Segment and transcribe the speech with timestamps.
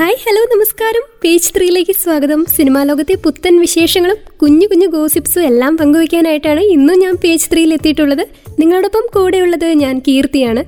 [0.00, 1.02] Hi hello നമസ്കാരം.
[1.24, 2.46] Page ത്രീയിലേക്ക് സ്വാഗതം.
[2.56, 8.26] സിനിമാ ലോകത്തെ പുത്തൻ വിശേഷങ്ങളും കുഞ്ഞു കുഞ്ഞു ഗോസിപ്സും എല്ലാം പങ്കുവയ്ക്കാനായിട്ടാണ് ഇന്നും ഞാൻ പേജ് ത്രീയിൽ എത്തിയിട്ടുള്ളത്.
[8.58, 10.64] നിങ്ങളോടൊപ്പം കൂടെയുള്ളത് ഞാൻ കീർത്തിയാണ്.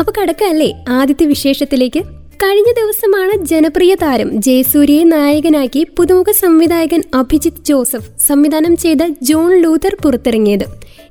[0.00, 1.98] അപ്പൊ കടക്കല്ലേ ആദ്യത്തെ വിശേഷത്തിലേക്ക്?
[2.42, 10.64] കഴിഞ്ഞ ദിവസമാണ് ജനപ്രിയ താരം ജയസൂര്യയെ നായകനാക്കി പുതുമുഖ സംവിധായകൻ അഭിജിത്ത് ജോസഫ് സംവിധാനം ചെയ്ത ജോൺ ലൂതർ പുറത്തിറങ്ങിയത്.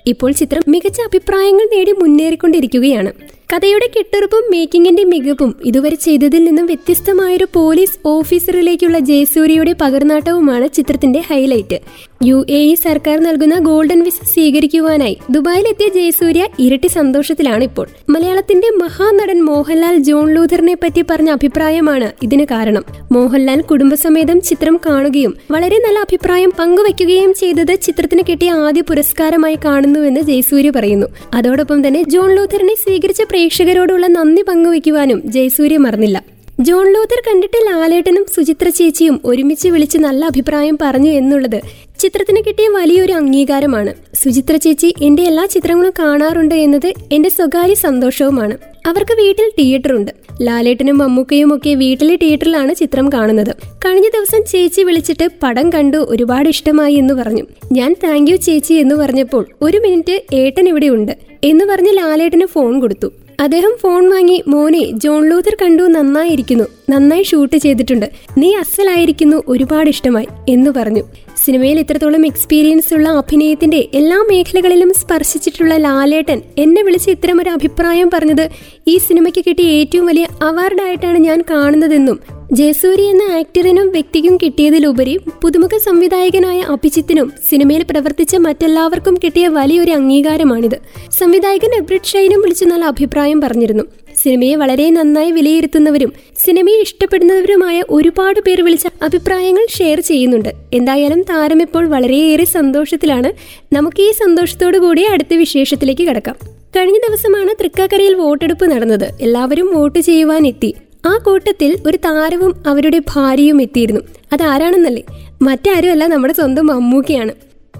[0.08, 3.35] ഇപ്പോൾ ചിത്രം മികച്ച അഭിപ്രായങ്ങൾ നേടി മുന്നേറിക്കൊണ്ടിരിക്കുകയാണ്.
[3.54, 11.80] കഥയുടെ കെട്ടുറപ്പും മേക്കിങ്ങിന്റെ മികവും ഇതുവരെ ചെയ്തതിൽ നിന്നും വ്യത്യസ്തമായൊരു പോലീസ് ഓഫീസറിലേക്കുള്ള ജയസൂര്യയുടെ പകർന്നാട്ടവുമാണ് ചിത്രത്തിന്റെ ഹൈലൈറ്റ്.
[12.22, 19.42] യു എ ഇ സർക്കാർ നൽകുന്ന ഗോൾഡൻ വിസ സ്വീകരിക്കുവാനായി ദുബായിലെത്തിയ ജയസൂര്യ ഇരട്ടി സന്തോഷത്തിലാണ് ഇപ്പോൾ മലയാളത്തിന്റെ മഹാനടൻ
[19.42, 22.84] മോഹൻലാൽ ജോൺ ലൂഥറിനെ പറ്റി പറഞ്ഞ അഭിപ്രായമാണ് ഇതിന് കാരണം.
[23.12, 30.70] മോഹൻലാൽ കുടുംബസമേതം ചിത്രം കാണുകയും വളരെ നല്ല അഭിപ്രായം പങ്കുവയ്ക്കുകയും ചെയ്തത് ചിത്രത്തിന് കിട്ടിയ ആദ്യ പുരസ്കാരമായി കാണുന്നുവെന്ന് ജയസൂര്യ
[30.70, 31.08] പറയുന്നു.
[31.34, 36.18] അതോടൊപ്പം തന്നെ ജോൺ ലൂഥറിനെ സ്വീകരിച്ച പ്രേക്ഷകരോടുള്ള നന്ദി പങ്കുവയ്ക്കുവാനും ജയസൂര്യ മറന്നില്ല.
[36.60, 41.58] ജോൺ ലൂഥർ കണ്ടിട്ട് ലാലേട്ടനും സുചിത്ര ചേച്ചിയും ഒരുമിച്ച് വിളിച്ച് നല്ല അഭിപ്രായം പറഞ്ഞു എന്നുള്ളത്
[42.06, 43.94] ചിത്രത്തിന് കിട്ടിയ വലിയൊരു അംഗീകാരമാണ്.
[44.14, 48.58] സുചിത്ര ചേച്ചി എന്റെ എല്ലാ ചിത്രങ്ങളും കാണാറുണ്ട് എന്നത് എന്റെ സ്വകാര്യ സന്തോഷവുമാണ്.
[48.88, 50.12] അവർക്ക് വീട്ടിൽ തിയേറ്റർ ഉണ്ട്.
[50.42, 53.56] ലാലേട്ടനും മമ്മൂക്കയും ഒക്കെ വീട്ടിലെ തിയേറ്ററിലാണ് ചിത്രം കാണുന്നത്.
[53.86, 57.44] കഴിഞ്ഞ ദിവസം ചേച്ചി വിളിച്ചിട്ട് പടം കണ്ടു ഒരുപാട് ഇഷ്ടമായി എന്ന് പറഞ്ഞു.
[57.72, 62.80] ഞാൻ താങ്ക് യു ചേച്ചി എന്ന് പറഞ്ഞപ്പോൾ ഒരു മിനിറ്റ് ഏട്ടൻ ഇവിടെ ഉണ്ട് എന്ന് പറഞ്ഞ് ലാലേട്ടന് ഫോൺ
[62.80, 63.14] കൊടുത്തു.
[63.40, 66.64] അദ്ദേഹം ഫോൺ വാങ്ങി മോനെ ജോൺ ലൂഥർ കണ്ടു നന്നായിരിക്കുന്നു.
[66.90, 68.06] നന്നായി ഷൂട്ട് ചെയ്തിട്ടുണ്ട്.
[68.38, 71.04] നീ അസലായിരിക്കുന്നു ഒരുപാട് ഇഷ്ടമായി എന്ന് പറഞ്ഞു.
[71.46, 78.46] സിനിമയിൽ ഇത്രത്തോളം എക്സ്പീരിയൻസ് ഉള്ള അഭിനയത്തിന്റെ എല്ലാ മേഖലകളിലും സ്പർശിച്ചിട്ടുള്ള ലാലേട്ടൻ എന്നെ വിളിച്ച് ഒരു അഭിപ്രായം പറഞ്ഞത്
[78.88, 82.20] ഈ സിനിമയ്ക്ക് കിട്ടിയ ഏറ്റവും വലിയ അവാർഡായിട്ടാണ് ഞാൻ കാണുന്നതെന്നും
[82.54, 90.76] ജയസൂരി എന്ന ആക്ടറിനും വ്യക്തിക്കും കിട്ടിയതിലുപരി പുതുമുഖ സംവിധായകനായ അഭിജിത്തിനും സിനിമയിൽ പ്രവർത്തിച്ച മറ്റെല്ലാവർക്കും കിട്ടിയ വലിയൊരു അംഗീകാരമാണിത്.
[91.20, 93.84] സംവിധായകൻ എബ്രിഡ് ഷൈനും വിളിച്ചു നല്ല അഭിപ്രായം പറഞ്ഞിരുന്നു.
[94.24, 96.14] സിനിമയെ വളരെ നന്നായി വിലയിരുത്തുന്നവരും
[96.46, 100.50] സിനിമയെ ഇഷ്ടപ്പെടുന്നവരുമായ ഒരുപാട് പേർ വിളിച്ച അഭിപ്രായങ്ങൾ ഷെയർ ചെയ്യുന്നുണ്ട്.
[100.74, 103.34] എന്തായാലും താരം ഇപ്പോൾ വളരെയേറെ സന്തോഷത്തിലാണ്.
[103.74, 106.36] നമുക്ക് ഈ സന്തോഷത്തോടു കൂടി അടുത്ത വിശേഷത്തിലേക്ക് കടക്കാം.
[106.76, 109.10] കഴിഞ്ഞ ദിവസമാണ് തൃക്കാക്കരയിൽ വോട്ടെടുപ്പ് നടന്നത്.
[109.22, 110.76] എല്ലാവരും വോട്ട് ചെയ്യുവാൻ എത്തി.
[111.06, 114.02] ആ കൂട്ടത്തിൽ ഒരു താരവും അവരുടെ ഭാര്യയും എത്തിയിരുന്നു.
[114.34, 115.04] അതാരാണെന്നല്ലേ?
[115.42, 117.32] മറ്റാരുമല്ല നമ്മുടെ സ്വന്തം മമ്മൂക്കയാണ്.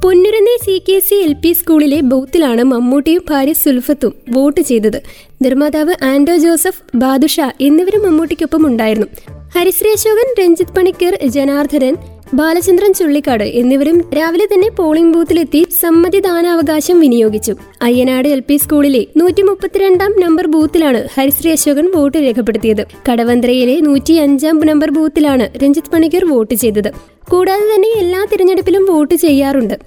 [0.04, 5.02] പൊന്നുരനെ C K C L P സ്കൂളിലെ ബൂത്തിലാണ് മമ്മൂട്ടിയും ഭാര്യ സുൽഫത്തും വോട്ട് ചെയ്തത്.
[5.42, 9.08] നിർമ്മാതാവ് ആൻഡോ ജോസഫ് ബാദുഷ എന്നിവരും മമ്മൂട്ടിക്കൊപ്പം ഉണ്ടായിരുന്നു.
[9.56, 11.98] ഹരിശ്രീ അശോകൻ രഞ്ജിത്ത് പണിക്കർ ജനാർദ്ദനൻ
[12.34, 17.56] ബാലചന്ദ്രൻ ചുള്ളിക്കാട് എന്നിവരും രാവിലെ തന്നെ പോളിംഗ് ബൂത്തിലെത്തി സമ്മതിദാനാവകാശം വിനിയോഗിച്ചു.
[17.82, 22.86] അയ്യനാട് എൽ പി സ്കൂളിലെ നൂറ്റി മുപ്പത്തിരണ്ടാം നമ്പർ ബൂത്തിലാണ് ഹരിശ്രീ അശോകൻ വോട്ട് രേഖപ്പെടുത്തിയത്.
[23.10, 26.92] കടവന്ത്രയിലെ നൂറ്റി അഞ്ചാം നമ്പർ ബൂത്തിലാണ് രഞ്ജിത് പണിക്കർ വോട്ട് ചെയ്തത്.
[27.30, 29.80] കൂടാതെ തന്നെ എല്ലാ തിരഞ്ഞെടുപ്പിലും വോട്ട് ചെയ്യാറുണ്ട്.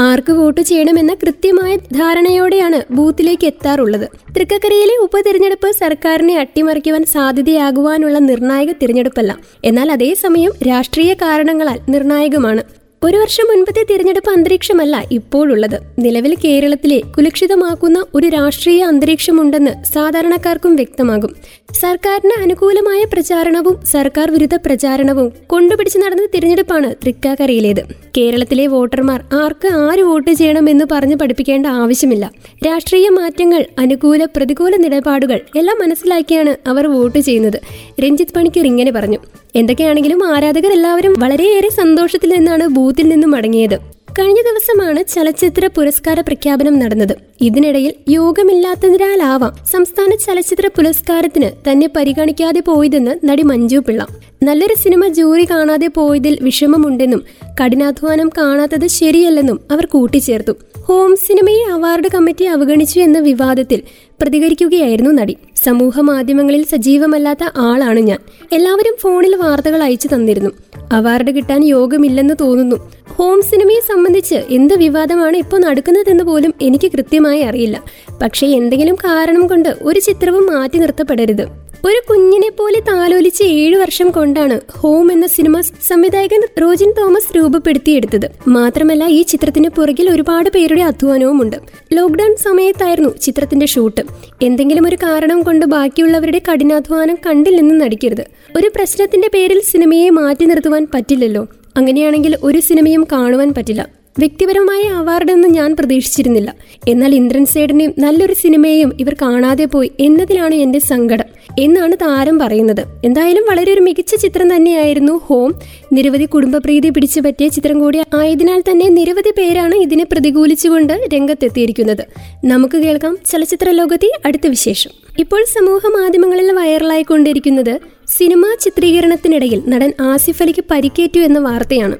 [0.00, 4.08] ആർക്ക് വോട്ട് ചെയ്യണമെന്ന കൃത്യമായ ധാരണയോടെയാണ് ബൂത്തിലേക്ക് എത്താറുള്ളത്.
[4.36, 9.36] തൃക്കക്കരയിലെ ഉപതെരഞ്ഞെടുപ്പ് സർക്കാരിനെ അട്ടിമറിക്കുവാൻ സാധ്യതയാകുവാനുള്ള നിർണായക തിരഞ്ഞെടുപ്പല്ല.
[9.64, 12.81] എന്നാൽ അതേസമയം രാഷ്ട്രീയ കാരണങ്ങളാൽ നിർണായകമാണ്.
[13.06, 15.78] ഒരു വർഷം മുൻപത്തെ തിരഞ്ഞെടുപ്പ് അന്തരീക്ഷമല്ല ഇപ്പോഴുള്ളത്.
[15.98, 21.32] നിലവിൽ കേരളത്തിലെ കുലക്ഷിതമാക്കുന്ന ഒരു രാഷ്ട്രീയ അന്തരീക്ഷമുണ്ടെന്ന് സാധാരണക്കാർക്കും വ്യക്തമാകും.
[21.80, 27.82] സർക്കാരിന് അനുകൂലമായ പ്രചാരണവും സർക്കാർ വിരുദ്ധ പ്രചാരണവും കൊണ്ടുപിടിച്ച് നടന്ന തിരഞ്ഞെടുപ്പാണ് തൃക്കാക്കരയിലേത്.
[28.16, 32.24] കേരളത്തിലെ വോട്ടർമാർ ആർക്ക് ആര് വോട്ട് ചെയ്യണം എന്ന് പറഞ്ഞു പഠിപ്പിക്കേണ്ട ആവശ്യമില്ല.
[32.66, 37.58] രാഷ്ട്രീയ മാറ്റങ്ങൾ അനുകൂല പ്രതികൂല നിലപാടുകൾ എല്ലാം മനസ്സിലാക്കിയാണ് അവർ വോട്ട് ചെയ്യുന്നത്.
[38.00, 39.18] രഞ്ജിത്ത് പണിക്കർ ഇങ്ങനെ പറഞ്ഞു.
[39.56, 43.76] എന്തൊക്കെയാണെങ്കിലും ആരാധകർ എല്ലാവരും വളരെയേറെ സന്തോഷത്തിൽ നിന്നാണ് ബൂത്തിൽ നിന്നും മടങ്ങിയത്.
[44.18, 47.14] കഴിഞ്ഞ ദിവസമാണ് ചലച്ചിത്ര പുരസ്കാര പ്രഖ്യാപനം നടന്നത്.
[47.40, 54.06] ഇതിനിടയിൽ യോഗമില്ലാത്തതിനാലാവാം സംസ്ഥാന ചലച്ചിത്ര പുരസ്കാരത്തിന് തന്നെ പരിഗണിക്കാതെ പോയതെന്ന് നടി മഞ്ജു പിള്ള.
[54.42, 57.22] നല്ലൊരു സിനിമ ജൂറി കാണാതെ പോയതിൽ വിഷമമുണ്ടെന്നും
[57.60, 60.52] കഠിനാധ്വാനം കാണാത്തത് ശരിയല്ലെന്നും അവർ കൂട്ടിച്ചേർത്തു.
[60.88, 63.82] ഹോം സിനിമയെ അവാർഡ് കമ്മിറ്റി അവഗണിച്ചു എന്ന വിവാദത്തിൽ
[64.22, 65.36] പ്രതികരിക്കുകയായിരുന്നു നടി.
[65.64, 68.18] സമൂഹ മാധ്യമങ്ങളിൽ സജീവമല്ലാത്ത ആളാണ് ഞാൻ.
[68.52, 70.50] എല്ലാവരും ഫോണിൽ വാർത്തകൾ അയച്ചു തന്നിരുന്നു.
[70.92, 72.76] അവാർഡ് കിട്ടാൻ യോഗമില്ലെന്ന് തോന്നുന്നു.
[73.08, 77.82] ഹോം സിനിമയെ സംബന്ധിച്ച് എന്ത് വിവാദമാണ് ഇപ്പോൾ നടക്കുന്നതെന്ന് പോലും എനിക്ക് കൃത്യമായി അറിയില്ല.
[78.22, 81.71] പക്ഷേ എന്തെങ്കിലും കാരണം കൊണ്ട് ഒരു ചിത്രവും മാറ്റി നിർത്തപ്പെടരുത്.
[81.86, 88.30] ഒരു കുഞ്ഞിനെ പോലെ താലോലിച്ച് ഏഴു വർഷം കൊണ്ടാണ് ഹോം എന്ന സിനിമ സംവിധായകൻ റോജിൻ തോമസ് രൂപപ്പെടുത്തിയെടുത്തത്.
[88.48, 91.56] മാത്രമല്ല ഈ ചിത്രത്തിന് പുറകിൽ ഒരുപാട് പേരുടെ അധ്വാനവുമുണ്ട്.
[91.92, 94.00] ലോക്ക്ഡൌൺ സമയത്തായിരുന്നു ചിത്രത്തിന്റെ ഷൂട്ട്.
[94.42, 98.24] എന്തെങ്കിലും ഒരു കാരണം കൊണ്ട് ബാക്കിയുള്ളവരുടെ കഠിനാധ്വാനം കണ്ടില്ലെന്ന് നടിക്കരുത്.
[98.58, 101.46] ഒരു പ്രശ്നത്തിന്റെ പേരിൽ സിനിമയെ മാറ്റി നിർത്തുവാൻ പറ്റില്ലല്ലോ.
[101.76, 104.01] അങ്ങനെയാണെങ്കിൽ ഒരു സിനിമയും കാണുവാൻ പറ്റില്ല.
[104.18, 106.54] വ്യക്തിപരമായ അവാർഡൊന്നും ഞാൻ പ്രതീക്ഷിച്ചിരുന്നില്ല.
[106.88, 111.24] എന്നാൽ ഇന്ദ്രൻ സേഡിനെയും നല്ലൊരു സിനിമയെയും ഇവർ കാണാതെ പോയി എന്നതിലാണ് എന്റെ സങ്കടം
[111.58, 112.84] എന്നാണ് താരം പറയുന്നത്.
[113.04, 115.54] എന്തായാലും വളരെ ഒരു മികച്ച ചിത്രം തന്നെയായിരുന്നു ഹോം.
[115.92, 122.06] നിരവധി കുടുംബപ്രീതി പിടിച്ചു പറ്റിയ ചിത്രം കൂടി ആയതിനാൽ തന്നെ നിരവധി പേരാണ് ഇതിനെ പ്രതികൂലിച്ചുകൊണ്ട് രംഗത്തെത്തിയിരിക്കുന്നത്.
[122.44, 124.90] നമുക്ക് കേൾക്കാം ചലച്ചിത്ര ലോകത്തെ അടുത്ത വിശേഷം.
[125.18, 131.96] ഇപ്പോൾ സമൂഹ മാധ്യമങ്ങളിൽ വൈറലായിക്കൊണ്ടിരിക്കുന്നത് സിനിമാ ചിത്രീകരണത്തിനിടയിൽ നടൻ ആസിഫ് അലിക്ക് പരിക്കേറ്റു എന്ന വാർത്തയാണ്.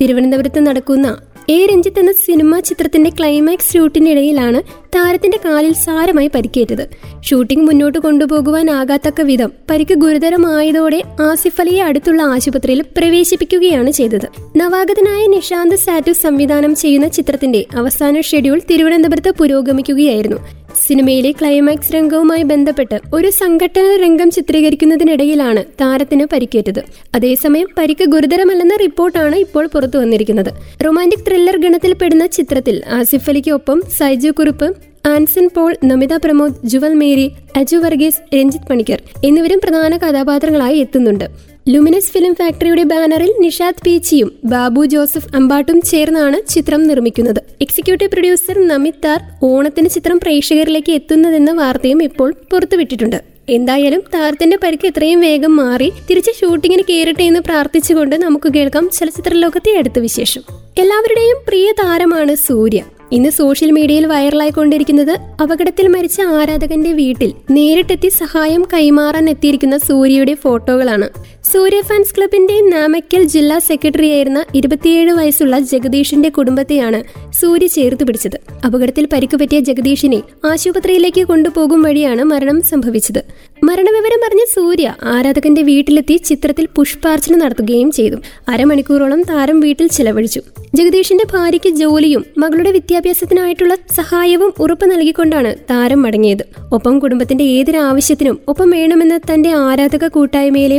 [0.00, 1.16] തിരുവനന്തപുരത്ത് നടക്കുന്ന
[1.50, 4.62] എ രഞ്ജിത്ത് എന്ന സിനിമാ ചിത്രത്തിന്റെ ക്ലൈമാക്സ് ഷൂട്ടിനിടയിലാണ്
[4.96, 6.88] താരത്തിന്റെ കാലിൽ സാരമായി പരിക്കേറ്റത്.
[7.22, 14.28] ഷൂട്ടിംഗ് മുന്നോട്ട് കൊണ്ടുപോകുവാനാകാത്തക്ക വിധം പരിക്ക് ഗുരുതരമായതോടെ ആസിഫ് അലിയെ അടുത്തുള്ള ആശുപത്രിയിൽ പ്രവേശിപ്പിക്കുകയാണ് ചെയ്തത്.
[14.56, 20.65] നവാഗതനായ നിഷാന്ത് സാറ്റു സംവിധാനം ചെയ്യുന്ന ചിത്രത്തിന്റെ അവസാന ഷെഡ്യൂൾ തിരുവനന്തപുരത്ത് പുരോഗമിക്കുകയായിരുന്നു.
[20.84, 26.80] സിനിമയിലെ ക്ലൈമാക്സ് രംഗവുമായി ബന്ധപ്പെട്ട് ഒരു സംഘട്ടന രംഗം ചിത്രീകരിക്കുന്നതിനിടയിലാണ് താരത്തിന് പരിക്കേറ്റത്.
[27.14, 30.50] അതേസമയം പരിക്ക് ഗുരുതരമല്ലെന്ന റിപ്പോർട്ടാണ് ഇപ്പോൾ പുറത്തു വന്നിരിക്കുന്നത്.
[30.84, 34.68] റൊമാന്റിക് ത്രില്ലർ ഗണത്തിൽപ്പെടുന്ന ചിത്രത്തിൽ ആസിഫ് അലിക്കൊപ്പം സൈജു കുറുപ്പ്
[35.08, 41.55] ആൻസൺ പോൾ നമിത പ്രമോദ് ജുവൽ മേരി അജു വർഗീസ് രഞ്ജിത്ത് പണിക്കർ എന്നിവരും പ്രധാന കഥാപാത്രങ്ങളായി എത്തുന്നുണ്ട്.
[41.72, 47.40] ലുമിനസ് ഫിലിം ഫാക്ടറിയുടെ ബാനറിൽ നിഷാദ് പീച്ചിയും ബാബു ജോസഫ് അമ്പാട്ടും ചേർന്നാണ് ചിത്രം നിർമ്മിക്കുന്നത്.
[47.60, 53.18] എക്സിക്യൂട്ടീവ് പ്രൊഡ്യൂസർ നമിത് താർ ഓണത്തിന് ചിത്രം പ്രേക്ഷകരിലേക്ക് എത്തുന്നതെന്ന വാർത്തയും ഇപ്പോൾ പുറത്തുവിട്ടിട്ടുണ്ട്.
[53.48, 59.78] എന്തായാലും താരത്തിന്റെ പരിക്ക് എത്രയും വേഗം മാറി തിരിച്ച് ഷൂട്ടിങ്ങിന് കയറട്ടെ എന്ന് പ്രാർത്ഥിച്ചുകൊണ്ട് നമുക്ക് കേൾക്കാം ചലച്ചിത്ര ലോകത്തെ
[59.78, 60.42] അടുത്ത വിശേഷം.
[60.78, 62.82] എല്ലാവരുടെയും പ്രിയ താരമാണ് സൂര്യ.
[63.12, 71.08] ഇന്ന് സോഷ്യൽ മീഡിയയിൽ വൈറലായിക്കൊണ്ടിരിക്കുന്നത് അപകടത്തിൽ മരിച്ച ആരാധകന്റെ വീട്ടിൽ നേരിട്ടെത്തി സഹായം കൈമാറാൻ എത്തിയിരിക്കുന്ന സൂര്യയുടെ ഫോട്ടോകളാണ്.
[71.52, 77.02] സൂര്യ ഫാൻസ് ക്ലബിന്റെ നാമക്കൽ ജില്ലാ സെക്രട്ടറി ആയിരുന്ന ഇരുപത്തിയേഴ് വയസ്സുള്ള ജഗദീഷിന്റെ കുടുംബത്തെയാണ്
[77.40, 78.36] സൂര്യ ചേർത്ത് പിടിച്ചത്.
[78.66, 83.20] അപകടത്തിൽ പരിക്കുപറ്റിയ ജഗദീഷിനെ ആശുപത്രിയിലേക്ക് കൊണ്ടുപോകും വഴിയാണ് മരണം സംഭവിച്ചത്.
[83.64, 88.16] മരണവിവരം പറഞ്ഞ സൂര്യ ആരാധകന്റെ വീട്ടിലെത്തി ചിത്രത്തിൽ പുഷ്പാർച്ചന നടത്തുകയും ചെയ്തു.
[88.48, 90.40] അരമണിക്കൂറോളം താരം വീട്ടിൽ ചെലവഴിച്ചു.
[90.74, 96.44] ജഗദീഷിന്റെ ഭാര്യയ്ക്ക് ജോലിയും മകളുടെ വിദ്യാഭ്യാസത്തിനായിട്ടുള്ള സഹായവും ഉറപ്പ് നൽകിക്കൊണ്ടാണ് താരം മടങ്ങിയത്.
[96.72, 100.78] ഒപ്പം കുടുംബത്തിന്റെ ഏതൊരാവശ്യത്തിനും ഒപ്പം വേണമെന്ന തന്റെ ആരാധക കൂട്ടായ്മയിലെ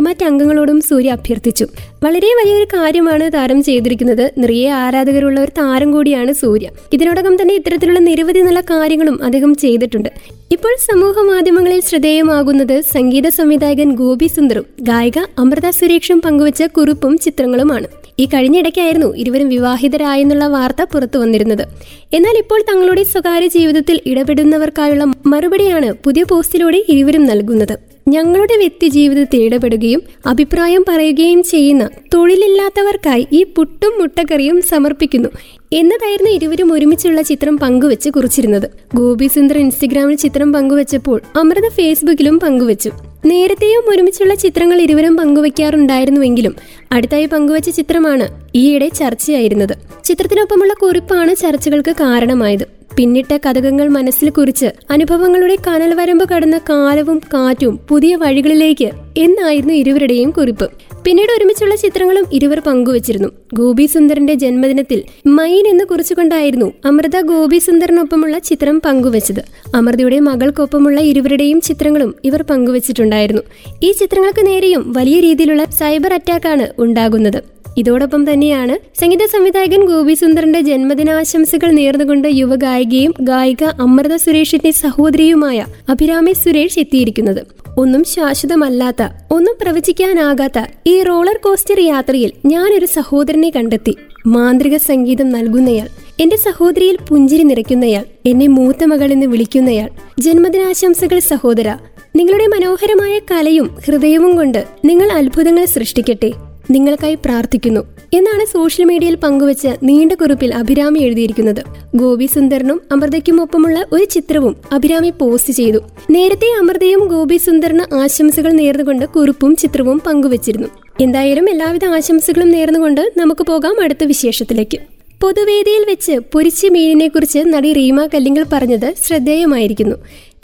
[0.58, 1.66] മറ്റംഗങ്ങളോടും സൂര്യ അഭ്യർത്ഥിച്ചു.
[2.04, 4.26] വളരെ വലിയൊരു കാര്യമാണ് താരം ചെയ്തിരിക്കുന്നത്.
[4.42, 6.68] നിറയെ ആരാധകരുള്ള ഒരു താരം കൂടിയാണ് സൂര്യ.
[6.96, 10.10] ഇതിനോടകം തന്നെ ഇത്തരത്തിലുള്ള നിരവധി നല്ല കാര്യങ്ങളും അദ്ദേഹം ചെയ്തിട്ടുണ്ട്.
[10.56, 17.88] ഇപ്പോൾ സമൂഹ മാധ്യമങ്ങളിൽ ശ്രദ്ധേയമാകുന്നത് സംഗീത സംവിധായകൻ ഗോപി സുന്ദറും ഗായിക അമൃത സുരേഷും പങ്കുവച്ച കുറിപ്പും ചിത്രങ്ങളുമാണ്.
[18.20, 21.66] ഈ കഴിഞ്ഞിടയ്ക്കായിരുന്നു ഇരുവരും വിവാഹിതരായെന്നുള്ള വാർത്ത പുറത്തു വന്നിരുന്നത്.
[22.14, 27.76] എന്നാൽ ഇപ്പോൾ തങ്ങളുടെ സ്വകാര്യ ജീവിതത്തിൽ ഇടപെടുന്നവർക്കായുള്ള മറുപടിയാണ് പുതിയ പോസ്റ്റിലൂടെ ഇരുവരും നൽകുന്നത്.
[28.08, 35.30] ഞങ്ങളുടെ വ്യക്തി ജീവിതത്തിൽ ഇടപെടുകയും അഭിപ്രായം പറയുകയും ചെയ്യുന്ന തൊഴിലില്ലാത്തവർക്കായി ഈ പുട്ടും മുട്ടക്കറിയും സമർപ്പിക്കുന്നു
[35.74, 38.72] എന്നതായിരുന്നു ഇരുവരും ഒരുമിച്ചുള്ള ചിത്രം പങ്കുവെച്ച് കുറിച്ചിരുന്നത്.
[38.96, 42.90] ഗോപി സുന്ദർ ഇൻസ്റ്റഗ്രാമിൽ ചിത്രം പങ്കുവച്ചപ്പോൾ അമൃത ഫേസ്ബുക്കിലും പങ്കുവച്ചു.
[43.26, 46.56] നേരത്തെയും ഒരുമിച്ചുള്ള ചിത്രങ്ങൾ ഇരുവരും പങ്കുവയ്ക്കാറുണ്ടായിരുന്നുവെങ്കിലും
[46.92, 49.76] അടുത്തായി പങ്കുവച്ച ചിത്രമാണ് ഈയിടെ ചർച്ചയായിരുന്നത്.
[50.04, 52.77] ചിത്രത്തിനൊപ്പമുള്ള കുറിപ്പാണ് ചർച്ചകൾക്ക് കാരണമായത്.
[52.98, 60.72] പിന്നിട്ട കഥകങ്ങൾ മനസ്സിൽ കുറിച്ച് അനുഭവങ്ങളുടെ കനൽ വരമ്പ് കടന്ന കാലവും കാറ്റും പുതിയ വഴികളിലേക്ക് എന്നായിരുന്നു ഇരുവരുടെയും കുറിപ്പ്.
[61.06, 63.28] പിന്നീട് ഒരുമിച്ചുള്ള ചിത്രങ്ങളും ഇരുവർ പങ്കുവച്ചിരുന്നു.
[63.54, 69.42] ഗോപി സുന്ദറിന്റെ ജന്മദിനത്തിൽ മൈൻ എന്ന് കുറിച്ചുകൊണ്ടായിരുന്നു അമൃത ഗോപി സുന്ദറിനൊപ്പമുള്ള ചിത്രം പങ്കുവച്ചത്.
[69.76, 73.42] അമൃതയുടെ മകൾക്കൊപ്പമുള്ള ഇരുവരുടെയും ചിത്രങ്ങളും ഇവർ പങ്കുവച്ചിട്ടുണ്ടായിരുന്നു.
[73.84, 77.57] ഈ ചിത്രങ്ങൾക്ക് നേരെയും വലിയ രീതിയിലുള്ള സൈബർ അറ്റാക്കാണ് ഉണ്ടാകുന്നത്.
[77.78, 86.80] ഇതോടൊപ്പം തന്നെയാണ് സംഗീത സംവിധായകൻ ഗോപി സുന്ദറിന്റെ ജന്മദിനാശംസകൾ നേർന്നുകൊണ്ട് യുവഗായികയും ഗായിക അമൃത സുരേഷിന്റെ സഹോദരിയുമായ അഭിരാമി സുരേഷ്
[86.80, 87.48] എത്തിയിരിക്കുന്നത്.
[87.78, 93.98] ഒന്നും ശാശ്വതമല്ലാത്ത ഒന്നും പ്രവചിക്കാനാകാത്ത ഈ റോളർ കോസ്റ്റർ യാത്രയിൽ ഞാനൊരു സഹോദരനെ കണ്ടെത്തി.
[94.28, 95.88] മാന്ത്രിക സംഗീതം നൽകുന്നയാൾ
[96.20, 99.90] എന്റെ സഹോദരിയിൽ പുഞ്ചിരി നിറയ്ക്കുന്നയാൾ എന്നെ മൂത്ത മകൾ എന്ന് വിളിക്കുന്നയാൾ
[100.20, 101.70] ജന്മദിനാശംസകൾ സഹോദര
[102.16, 106.47] നിങ്ങളുടെ മനോഹരമായ കലയും ഹൃദയവും കൊണ്ട് നിങ്ങൾ അത്ഭുതങ്ങൾ സൃഷ്ടിക്കട്ടെ.
[106.72, 107.82] നിങ്ങൾക്കായി പ്രാർത്ഥിക്കുന്നു
[108.14, 111.62] എന്നാണ് സോഷ്യൽ മീഡിയയിൽ പങ്കുവച്ച നീണ്ട കുറിപ്പിൽ അഭിരാമി എഴുതിയിരിക്കുന്നത്.
[111.96, 115.80] ഗോപി സുന്ദറിനും അമൃതയ്ക്കും ഒപ്പമുള്ള ഒരു ചിത്രവും അഭിരാമി പോസ്റ്റ് ചെയ്തു.
[116.10, 120.68] നേരത്തെ അമൃതയും ഗോപി സുന്ദറിന് ആശംസകൾ നേർന്നുകൊണ്ട് കുറിപ്പും ചിത്രവും പങ്കുവച്ചിരുന്നു.
[121.02, 124.78] എന്തായാലും എല്ലാവിധ ആശംസകളും നേർന്നുകൊണ്ട് നമുക്ക് പോകാം അടുത്ത വിശേഷത്തിലേക്ക്.
[125.22, 129.96] പൊതുവേദിയിൽ വെച്ച് പൊരിച്ച മീനിനെ കുറിച്ച് നടി റീമ കല്ലിങ്കൽ പറഞ്ഞത് ശ്രദ്ധേയമായിരിക്കുന്നു.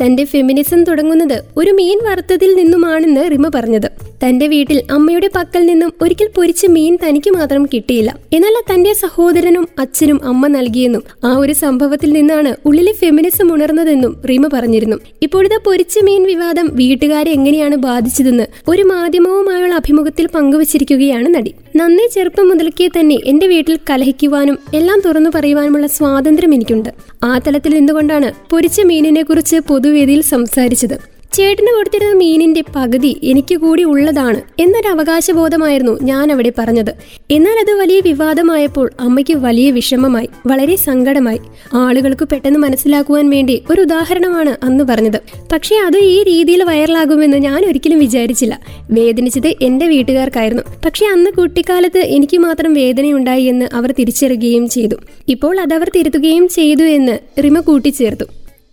[0.03, 3.87] തന്റെ ഫെമിനിസം തുടങ്ങുന്നത് ഒരു മീൻ വറുത്തതിൽ നിന്നുമാണെന്ന് റിമ പറഞ്ഞത്.
[4.25, 8.15] തന്റെ വീട്ടിൽ അമ്മയുടെ പക്കൽ നിന്നും ഒരിക്കൽ പൊരിച്ച മീൻ തനിക്ക് മാത്രം കിട്ടിയില്ല.
[8.33, 14.97] എന്നാൽ തന്റെ സഹോദരനും അച്ഛനും അമ്മ നൽകിയെന്നും ആ ഒരു സംഭവത്തിൽ നിന്നാണ് ഉള്ളിലെ ഫെമിനിസം ഉണർന്നതെന്നും റിമ പറഞ്ഞിരുന്നു.
[15.21, 21.53] ഇപ്പോഴത്തെ പൊരിച്ച മീൻ വിവാദം വീട്ടുകാരെ എങ്ങനെയാണ് ബാധിച്ചതെന്ന് ഒരു മാധ്യമവുമായുള്ള അഭിമുഖത്തിൽ പങ്കുവച്ചിരിക്കുകയാണ് നടി.
[21.75, 26.89] നന്നേ ചെറുപ്പം മുതൽക്കേ തന്നെ എന്റെ വീട്ടിൽ കലഹിക്കുവാനും എല്ലാം തുറന്നു പറയുവാനുമുള്ള സ്വാതന്ത്ര്യം എനിക്കുണ്ട്.
[27.23, 29.57] ആ തലത്തിൽ നിന്നുകൊണ്ടാണ് പൊരിച്ച മീനിനെ കുറിച്ച്
[29.93, 30.93] പൊതുവേദിയിൽ സംസാരിച്ചത്.
[31.33, 36.91] ചേട്ടന് കൊടുത്തിരുന്ന മീനിന്റെ പകുതി എനിക്ക് കൂടി ഉള്ളതാണ് എന്നൊരു അവകാശബോധമായിരുന്നു ഞാൻ അവിടെ പറഞ്ഞത്.
[37.31, 41.39] എന്നാൽ അത് വലിയ വിവാദമായപ്പോൾ അമ്മയ്ക്ക് വലിയ വിഷമമായി വളരെ സങ്കടമായി.
[41.73, 45.19] ആളുകൾക്ക് പെട്ടെന്ന് മനസ്സിലാക്കുവാൻ വേണ്ടി ഒരു ഉദാഹരണമാണ് അന്ന് പറഞ്ഞത്.
[45.53, 48.59] പക്ഷേ അത് ഈ രീതിയിൽ വൈറലാകുമെന്ന് ഞാൻ ഒരിക്കലും വിചാരിച്ചില്ല.
[48.91, 50.63] വേദനിച്ചത് എന്റെ വീട്ടുകാർക്കായിരുന്നു.
[50.85, 54.95] പക്ഷെ അന്ന് കുട്ടിക്കാലത്ത് എനിക്ക് മാത്രം വേദനയുണ്ടായി എന്ന് അവർ തിരിച്ചറിയുകയും ചെയ്തു.
[55.27, 58.25] ഇപ്പോൾ അതവർ തിരുത്തുകയും ചെയ്തു എന്ന് റിമ കൂട്ടിച്ചേർത്തു.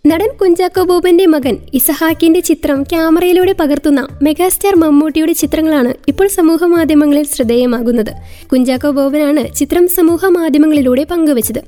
[0.05, 8.11] നടൻ കുഞ്ചാക്കോ ബോബന്റെ മകൻ ഇസഹാക്കിന്റെ ചിത്രം ക്യാമറയിലൂടെ പകർത്തുന്ന മെഗാസ്റ്റാർ മമ്മൂട്ടിയുടെ ചിത്രങ്ങളാണ് ഇപ്പോൾ സമൂഹ മാധ്യമങ്ങളിൽ ശ്രദ്ധേയമാകുന്നത്.
[8.51, 11.61] കുഞ്ചാക്കോ ബോബനാണ് ചിത്രം സമൂഹ മാധ്യമങ്ങളിലൂടെ പങ്കുവച്ചത്.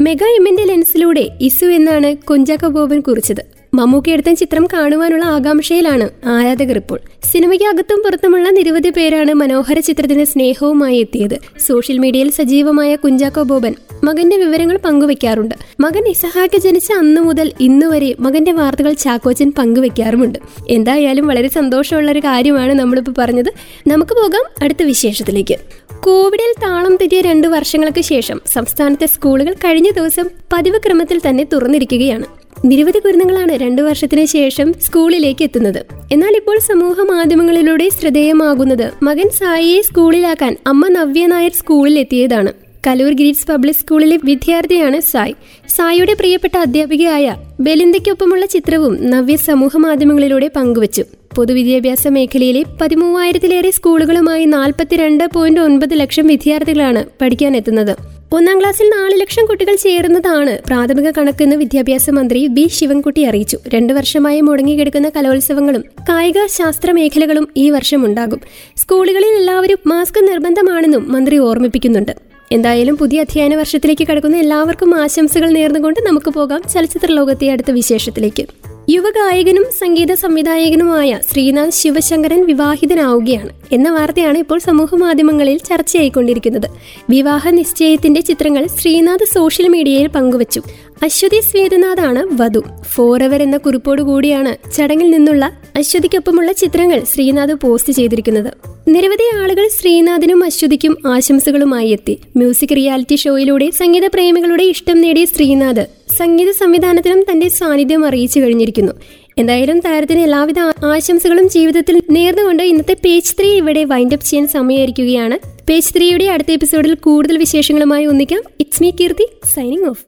[0.00, 3.42] മെഗാ എമ്മിന്റെ ലെൻസിലൂടെ ഇസു എന്നാണ് കുഞ്ചാക്കോ ബോബൻ കുറിച്ചത്.
[3.74, 7.00] മമ്മൂക്കി എടുത്ത ചിത്രം കാണുവാനുള്ള ആകാംക്ഷയിലാണ് ആരാധകർ ഇപ്പോൾ.
[7.24, 11.38] സിനിമയ്ക്ക് അകത്തും പുറത്തുമുള്ള നിരവധി പേരാണ് മനോഹര ചിത്രത്തിന് സ്നേഹവുമായി എത്തിയത്.
[11.66, 13.74] സോഷ്യൽ മീഡിയയിൽ സജീവമായ കുഞ്ചാക്കോ ബോബൻ
[14.04, 15.54] മകന്റെ വിവരങ്ങൾ പങ്കുവെക്കാറുണ്ട്.
[15.80, 20.38] മകൻ ഇസഹാക്ക് ജനിച്ച അന്നു മുതൽ ഇന്നു വരെ മകന്റെ വാർത്തകൾ ചാക്കോച്ചൻ പങ്കുവെക്കാറുമുണ്ട്.
[20.68, 23.52] എന്തായാലും വളരെ സന്തോഷമുള്ള ഒരു കാര്യമാണ് നമ്മളിപ്പോൾ പറഞ്ഞത്.
[23.86, 25.56] നമുക്ക് പോകാം അടുത്ത വിശേഷത്തിലേക്ക്.
[26.02, 32.41] കോവിഡിൽ താളം തെറ്റിയ രണ്ടു വർഷങ്ങൾക്ക് ശേഷം സംസ്ഥാനത്തെ സ്കൂളുകൾ കഴിഞ്ഞ ദിവസം പതിവ് ക്രമത്തിൽ തന്നെ തുറന്നിരിക്കുകയാണ്.
[32.64, 35.86] നിരവധി കുരുന്നുകളാണ് രണ്ടു വർഷത്തിന് ശേഷം സ്കൂളിലേക്ക് എത്തുന്നത്.
[36.12, 42.52] എന്നാൽ ഇപ്പോൾ സമൂഹ മാധ്യമങ്ങളിലൂടെ ശ്രദ്ധേയമാകുന്നത് മകൻ സായിയെ സ്കൂളിലാക്കാൻ അമ്മ നവ്യ നായർ സ്കൂളിൽ എത്തിയതാണ്.
[42.86, 45.34] കലൂർ ഗ്രീഡ്സ് പബ്ലിക് സ്കൂളിലെ വിദ്യാർത്ഥിയാണ് സായ്.
[45.68, 51.04] സായിയുടെ പ്രിയപ്പെട്ട അധ്യാപികയായ ബലിന്ദയ്ക്കൊപ്പമുള്ള ചിത്രവും നവ്യ സമൂഹ മാധ്യമങ്ങളിലൂടെ പങ്കുവച്ചു.
[51.36, 58.11] പൊതുവിദ്യാഭ്യാസ മേഖലയിലെ പതിമൂവായിരത്തിലേറെ സ്കൂളുകളുമായി നാൽപ്പത്തിരണ്ട് പോയിന്റ് ഒൻപത് ലക്ഷം വിദ്യാർത്ഥികളാണ് പഠിക്കാനെത്തുന്നത്.
[58.36, 60.58] ഒന്നാം ക്ലാസ്സിൽ നാല് ലക്ഷം കുട്ടികൾ ചേരുന്നതാണ്.
[60.66, 63.58] പ്രാഥമിക കണക്കെന്ന് വിദ്യാഭ്യാസ മന്ത്രി ബി ശിവൻകുട്ടി അറിയിച്ചു.
[63.74, 68.40] രണ്ടു വർഷമായി മുടങ്ങിക്കിടക്കുന്ന കലോത്സവങ്ങളും കായിക ശാസ്ത്ര മേഖലകളും ഈ വർഷം ഉണ്ടാകും
[68.76, 72.12] സ്കൂളുകളിൽ എല്ലാവരും മാസ്ക് നിർബന്ധമാണെന്നും മന്ത്രി ഓർമ്മിപ്പിക്കുന്നുണ്ട്.
[72.52, 78.46] എന്തായാലും പുതിയ അധ്യയന വർഷത്തിലേക്ക് കടക്കുന്ന എല്ലാവർക്കും ആശംസകൾ നേർന്നുകൊണ്ട് നമുക്ക് പോകാം ചലച്ചിത്ര ലോകത്തെ അടുത്ത വിശേഷത്തിലേക്ക്.
[78.90, 86.66] യുവഗായകനും സംഗീത സംവിധായകനുമായ ശ്രീനാഥ് ശിവശങ്കരൻ വിവാഹിതനാവുകയാണ് എന്ന വാർത്തയാണ് ഇപ്പോൾ സമൂഹ മാധ്യമങ്ങളിൽ ചർച്ചയായിക്കൊണ്ടിരിക്കുന്നത്.
[87.10, 90.62] വിവാഹ നിശ്ചയത്തിന്റെ ചിത്രങ്ങൾ ശ്രീനാഥ് സോഷ്യൽ മീഡിയയിൽ പങ്കുവച്ചു.
[91.02, 92.58] അശ്വതി സ്വേദനാഥാണ് വധു.
[92.58, 98.52] ഫോർ ഫോറവർ എന്ന കുറിപ്പോടു കൂടിയാണ് ചടങ്ങിൽ നിന്നുള്ള അശ്വതിക്കൊപ്പമുള്ള ചിത്രങ്ങൾ ശ്രീനാഥ് പോസ്റ്റ് ചെയ്തിരിക്കുന്നത്.
[98.88, 102.18] നിരവധി ആളുകൾ ശ്രീനാഥിനും അശ്വതിക്കും ആശംസകളുമായി എത്തി.
[102.36, 108.92] മ്യൂസിക് റിയാലിറ്റി ഷോയിലൂടെ സംഗീത പ്രേമികളുടെ ഇഷ്ടം നേടിയ ശ്രീനാഥ് സംഗീത സംവിധാനത്തിനും തന്റെ സാന്നിധ്യം അറിയിച്ചു കഴിഞ്ഞിരിക്കുന്നു.
[109.38, 115.38] എന്തായാലും താരത്തിന് എല്ലാവിധ ആശംസകളും ജീവിതത്തിൽ നേർന്നുകൊണ്ട് ഇന്നത്തെ പേജ് ത്രീ ഇവിടെ വൈൻഡ് അപ്പ് ചെയ്യാൻ സമയമായിരിക്കുകയാണ്
[115.68, 118.42] പേജ് ത്രീയുടെ അടുത്ത എപ്പിസോഡിൽ കൂടുതൽ വിശേഷങ്ങളുമായി ഒന്നിക്കാം.
[118.60, 120.04] It's me Keerthi signing off